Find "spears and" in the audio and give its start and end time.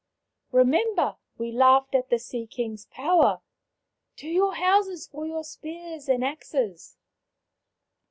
5.43-6.23